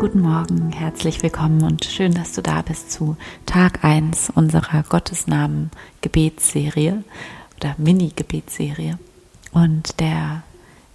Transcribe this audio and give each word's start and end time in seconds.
Guten 0.00 0.22
Morgen, 0.22 0.72
herzlich 0.72 1.22
willkommen 1.22 1.62
und 1.62 1.84
schön, 1.84 2.14
dass 2.14 2.32
du 2.32 2.40
da 2.40 2.62
bist 2.62 2.90
zu 2.90 3.18
Tag 3.44 3.84
1 3.84 4.30
unserer 4.30 4.82
Gottesnamen-Gebetsserie 4.82 7.04
oder 7.58 7.74
Mini-Gebetsserie. 7.76 8.98
Und 9.52 10.00
der 10.00 10.42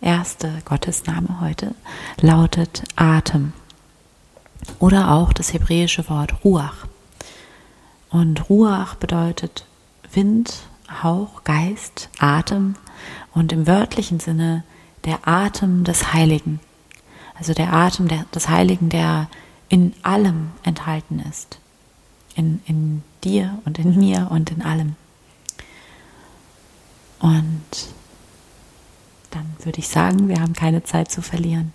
erste 0.00 0.52
Gottesname 0.64 1.40
heute 1.40 1.74
lautet 2.20 2.84
Atem 2.94 3.54
oder 4.78 5.10
auch 5.10 5.32
das 5.32 5.52
hebräische 5.52 6.08
Wort 6.08 6.44
Ruach. 6.44 6.86
Und 8.08 8.48
Ruach 8.48 8.94
bedeutet 8.94 9.66
Wind, 10.12 10.68
Hauch, 11.02 11.42
Geist, 11.42 12.08
Atem 12.20 12.76
und 13.34 13.52
im 13.52 13.66
wörtlichen 13.66 14.20
Sinne 14.20 14.62
der 15.04 15.26
Atem 15.26 15.82
des 15.82 16.12
Heiligen 16.12 16.60
also 17.34 17.54
der 17.54 17.72
Atem 17.72 18.08
der, 18.08 18.24
des 18.34 18.48
Heiligen, 18.48 18.88
der 18.88 19.28
in 19.68 19.94
allem 20.02 20.50
enthalten 20.62 21.18
ist. 21.20 21.58
In, 22.34 22.60
in 22.66 23.02
dir 23.24 23.58
und 23.64 23.78
in 23.78 23.98
mir 23.98 24.28
und 24.30 24.50
in 24.50 24.62
allem. 24.62 24.96
Und 27.20 27.62
dann 29.30 29.46
würde 29.62 29.78
ich 29.78 29.88
sagen, 29.88 30.28
wir 30.28 30.40
haben 30.40 30.54
keine 30.54 30.82
Zeit 30.82 31.10
zu 31.10 31.22
verlieren 31.22 31.72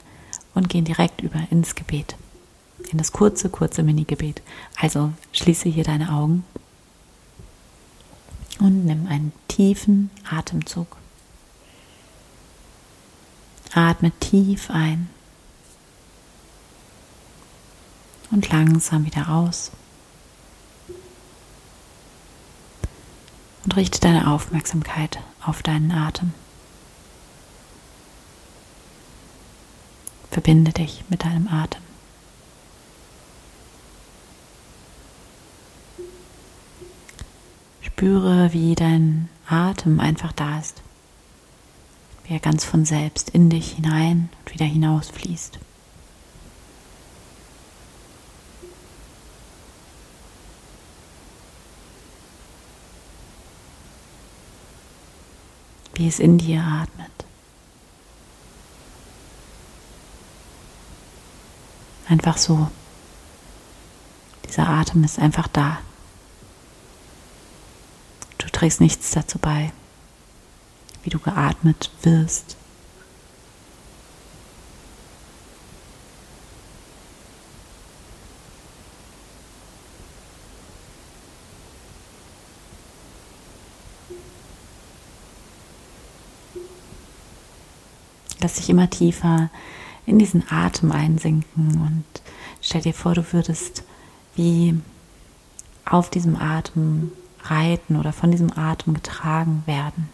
und 0.53 0.69
gehen 0.69 0.85
direkt 0.85 1.21
über 1.21 1.39
ins 1.51 1.75
Gebet. 1.75 2.15
In 2.91 2.97
das 2.97 3.11
kurze, 3.11 3.49
kurze 3.49 3.83
Mini-Gebet. 3.83 4.41
Also 4.79 5.11
schließe 5.31 5.69
hier 5.69 5.83
deine 5.83 6.11
Augen 6.11 6.43
und 8.59 8.85
nimm 8.85 9.07
einen 9.07 9.31
tiefen 9.47 10.09
Atemzug. 10.29 10.97
Atme 13.73 14.11
tief 14.19 14.69
ein 14.69 15.09
und 18.31 18.49
langsam 18.49 19.05
wieder 19.05 19.29
aus. 19.29 19.71
Und 23.63 23.75
richte 23.75 23.99
deine 23.99 24.31
Aufmerksamkeit 24.31 25.19
auf 25.45 25.61
deinen 25.61 25.91
Atem. 25.91 26.33
Verbinde 30.31 30.71
dich 30.71 31.03
mit 31.09 31.23
deinem 31.23 31.47
Atem. 31.47 31.81
Spüre, 37.81 38.53
wie 38.53 38.75
dein 38.75 39.29
Atem 39.47 39.99
einfach 39.99 40.31
da 40.31 40.59
ist, 40.59 40.83
wie 42.25 42.33
er 42.33 42.39
ganz 42.39 42.63
von 42.63 42.85
selbst 42.85 43.31
in 43.31 43.49
dich 43.49 43.71
hinein 43.71 44.29
und 44.45 44.53
wieder 44.53 44.65
hinausfließt. 44.65 45.57
Wie 55.97 56.07
es 56.07 56.19
in 56.19 56.37
dir 56.37 56.61
atmet. 56.61 57.11
Einfach 62.07 62.37
so. 62.37 62.69
Dieser 64.47 64.69
Atem 64.69 65.03
ist 65.03 65.17
einfach 65.17 65.47
da. 65.47 65.79
Du 68.37 68.47
trägst 68.47 68.79
nichts 68.79 69.11
dazu 69.11 69.39
bei, 69.39 69.73
wie 71.03 71.09
du 71.09 71.19
geatmet 71.19 71.89
wirst. 72.03 72.57
Lass 88.39 88.55
dich 88.55 88.69
immer 88.69 88.89
tiefer 88.89 89.49
in 90.05 90.19
diesen 90.19 90.43
Atem 90.49 90.91
einsinken 90.91 91.81
und 91.81 92.21
stell 92.61 92.81
dir 92.81 92.93
vor, 92.93 93.13
du 93.13 93.33
würdest 93.33 93.83
wie 94.35 94.79
auf 95.85 96.09
diesem 96.09 96.35
Atem 96.35 97.11
reiten 97.43 97.95
oder 97.95 98.13
von 98.13 98.31
diesem 98.31 98.57
Atem 98.57 98.93
getragen 98.93 99.63
werden. 99.65 100.09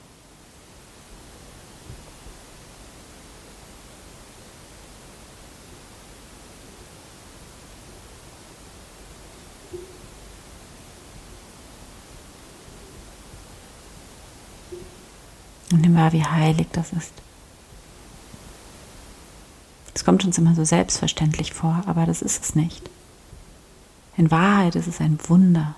Und 15.72 15.82
nimm 15.82 15.96
wahr, 15.96 16.14
wie 16.14 16.24
heilig 16.24 16.68
das 16.72 16.94
ist. 16.94 17.14
Es 19.94 20.06
kommt 20.06 20.26
uns 20.26 20.38
immer 20.38 20.56
so 20.56 20.64
selbstverständlich 20.64 21.54
vor, 21.54 21.84
aber 21.86 22.06
das 22.06 22.22
ist 22.22 22.44
es 22.44 22.56
nicht. 22.56 22.90
In 24.18 24.32
Wahrheit 24.32 24.76
ist 24.76 24.88
es 24.88 25.00
ein 25.00 25.20
Wunder. 25.28 25.76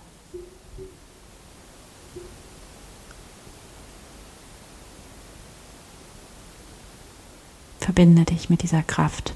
Verbinde 7.79 8.25
dich 8.25 8.49
mit 8.49 8.63
dieser 8.63 8.83
Kraft, 8.83 9.33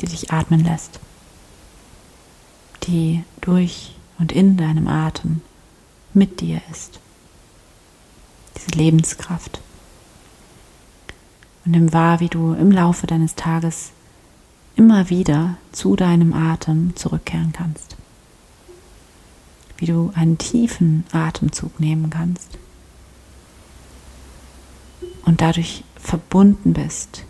die 0.00 0.06
dich 0.06 0.32
atmen 0.32 0.64
lässt, 0.64 1.00
die 2.84 3.22
durch 3.40 3.94
und 4.18 4.32
in 4.32 4.56
deinem 4.56 4.88
Atem 4.88 5.42
mit 6.14 6.40
dir 6.40 6.60
ist. 6.70 6.98
Diese 8.56 8.70
Lebenskraft 8.70 9.60
und 11.68 11.72
nimm 11.72 11.92
wahr, 11.92 12.20
wie 12.20 12.30
du 12.30 12.54
im 12.54 12.72
Laufe 12.72 13.06
deines 13.06 13.34
Tages 13.34 13.90
immer 14.74 15.10
wieder 15.10 15.58
zu 15.70 15.96
deinem 15.96 16.32
Atem 16.32 16.96
zurückkehren 16.96 17.52
kannst. 17.52 17.94
Wie 19.76 19.84
du 19.84 20.10
einen 20.14 20.38
tiefen 20.38 21.04
Atemzug 21.12 21.78
nehmen 21.78 22.08
kannst 22.08 22.56
und 25.26 25.42
dadurch 25.42 25.84
verbunden 25.96 26.72
bist 26.72 27.26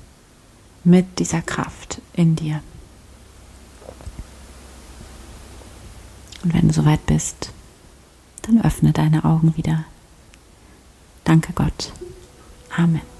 mit 0.84 1.18
dieser 1.18 1.42
Kraft 1.42 2.00
in 2.12 2.36
dir. 2.36 2.62
Und 6.44 6.54
wenn 6.54 6.68
du 6.68 6.74
soweit 6.74 7.04
bist, 7.06 7.50
dann 8.42 8.62
öffne 8.62 8.92
deine 8.92 9.24
Augen 9.24 9.56
wieder. 9.56 9.84
Danke 11.24 11.52
Gott. 11.54 11.92
Amen. 12.76 13.17